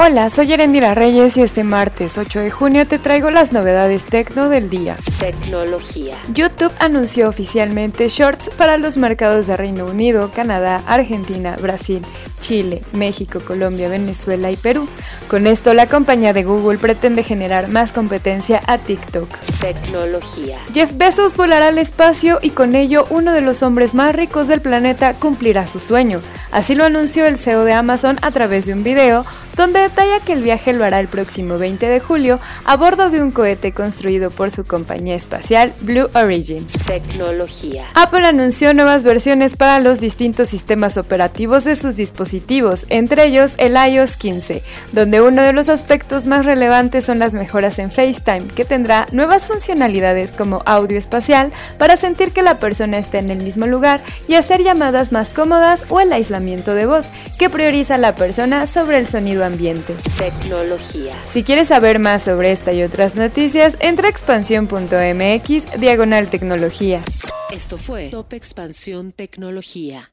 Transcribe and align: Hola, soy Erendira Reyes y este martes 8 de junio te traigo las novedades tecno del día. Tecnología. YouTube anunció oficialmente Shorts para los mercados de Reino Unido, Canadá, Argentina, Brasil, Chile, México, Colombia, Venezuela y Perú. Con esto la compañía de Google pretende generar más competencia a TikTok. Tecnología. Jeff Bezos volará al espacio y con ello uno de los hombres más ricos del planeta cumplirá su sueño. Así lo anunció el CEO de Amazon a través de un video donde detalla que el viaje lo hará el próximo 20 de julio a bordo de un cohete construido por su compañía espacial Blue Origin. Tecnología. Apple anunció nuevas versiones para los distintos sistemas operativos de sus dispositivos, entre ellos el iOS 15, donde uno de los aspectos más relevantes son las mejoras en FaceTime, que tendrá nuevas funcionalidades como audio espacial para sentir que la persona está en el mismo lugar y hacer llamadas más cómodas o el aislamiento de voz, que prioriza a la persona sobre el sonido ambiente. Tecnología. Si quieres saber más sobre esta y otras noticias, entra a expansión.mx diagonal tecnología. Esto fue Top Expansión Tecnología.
Hola, 0.00 0.30
soy 0.30 0.52
Erendira 0.52 0.94
Reyes 0.94 1.36
y 1.36 1.42
este 1.42 1.64
martes 1.64 2.18
8 2.18 2.38
de 2.38 2.52
junio 2.52 2.86
te 2.86 3.00
traigo 3.00 3.30
las 3.30 3.52
novedades 3.52 4.04
tecno 4.04 4.48
del 4.48 4.70
día. 4.70 4.96
Tecnología. 5.18 6.16
YouTube 6.32 6.70
anunció 6.78 7.28
oficialmente 7.28 8.08
Shorts 8.08 8.48
para 8.50 8.78
los 8.78 8.96
mercados 8.96 9.48
de 9.48 9.56
Reino 9.56 9.86
Unido, 9.86 10.30
Canadá, 10.30 10.84
Argentina, 10.86 11.56
Brasil, 11.60 12.00
Chile, 12.38 12.80
México, 12.92 13.40
Colombia, 13.44 13.88
Venezuela 13.88 14.52
y 14.52 14.56
Perú. 14.56 14.88
Con 15.26 15.48
esto 15.48 15.74
la 15.74 15.88
compañía 15.88 16.32
de 16.32 16.44
Google 16.44 16.78
pretende 16.78 17.24
generar 17.24 17.66
más 17.66 17.90
competencia 17.90 18.62
a 18.68 18.78
TikTok. 18.78 19.28
Tecnología. 19.60 20.58
Jeff 20.72 20.96
Bezos 20.96 21.34
volará 21.34 21.68
al 21.68 21.78
espacio 21.78 22.38
y 22.40 22.50
con 22.50 22.76
ello 22.76 23.04
uno 23.10 23.32
de 23.32 23.40
los 23.40 23.64
hombres 23.64 23.94
más 23.94 24.14
ricos 24.14 24.46
del 24.46 24.60
planeta 24.60 25.14
cumplirá 25.14 25.66
su 25.66 25.80
sueño. 25.80 26.22
Así 26.52 26.76
lo 26.76 26.84
anunció 26.84 27.26
el 27.26 27.36
CEO 27.36 27.64
de 27.64 27.72
Amazon 27.72 28.16
a 28.22 28.30
través 28.30 28.64
de 28.64 28.74
un 28.74 28.84
video 28.84 29.26
donde 29.58 29.80
detalla 29.80 30.20
que 30.20 30.32
el 30.32 30.44
viaje 30.44 30.72
lo 30.72 30.84
hará 30.84 31.00
el 31.00 31.08
próximo 31.08 31.58
20 31.58 31.88
de 31.88 31.98
julio 31.98 32.38
a 32.64 32.76
bordo 32.76 33.10
de 33.10 33.20
un 33.20 33.32
cohete 33.32 33.72
construido 33.72 34.30
por 34.30 34.52
su 34.52 34.64
compañía 34.64 35.16
espacial 35.16 35.74
Blue 35.80 36.08
Origin. 36.14 36.64
Tecnología. 36.86 37.86
Apple 37.94 38.24
anunció 38.24 38.72
nuevas 38.72 39.02
versiones 39.02 39.56
para 39.56 39.80
los 39.80 39.98
distintos 39.98 40.48
sistemas 40.48 40.96
operativos 40.96 41.64
de 41.64 41.74
sus 41.74 41.96
dispositivos, 41.96 42.86
entre 42.88 43.26
ellos 43.26 43.54
el 43.58 43.74
iOS 43.74 44.16
15, 44.16 44.62
donde 44.92 45.20
uno 45.20 45.42
de 45.42 45.52
los 45.52 45.68
aspectos 45.68 46.26
más 46.26 46.46
relevantes 46.46 47.04
son 47.04 47.18
las 47.18 47.34
mejoras 47.34 47.80
en 47.80 47.90
FaceTime, 47.90 48.46
que 48.54 48.64
tendrá 48.64 49.06
nuevas 49.10 49.46
funcionalidades 49.46 50.34
como 50.34 50.62
audio 50.66 50.96
espacial 50.96 51.52
para 51.78 51.96
sentir 51.96 52.30
que 52.30 52.42
la 52.42 52.60
persona 52.60 52.98
está 52.98 53.18
en 53.18 53.30
el 53.30 53.42
mismo 53.42 53.66
lugar 53.66 54.02
y 54.28 54.36
hacer 54.36 54.62
llamadas 54.62 55.10
más 55.10 55.30
cómodas 55.30 55.84
o 55.88 55.98
el 55.98 56.12
aislamiento 56.12 56.76
de 56.76 56.86
voz, 56.86 57.06
que 57.40 57.50
prioriza 57.50 57.96
a 57.96 57.98
la 57.98 58.14
persona 58.14 58.64
sobre 58.68 58.98
el 58.98 59.08
sonido 59.08 59.47
ambiente. 59.48 59.94
Tecnología. 60.16 61.14
Si 61.28 61.42
quieres 61.42 61.68
saber 61.68 61.98
más 61.98 62.22
sobre 62.22 62.52
esta 62.52 62.72
y 62.72 62.82
otras 62.82 63.16
noticias, 63.16 63.76
entra 63.80 64.06
a 64.06 64.10
expansión.mx 64.10 65.80
diagonal 65.80 66.28
tecnología. 66.30 67.02
Esto 67.50 67.78
fue 67.78 68.10
Top 68.10 68.32
Expansión 68.32 69.10
Tecnología. 69.12 70.12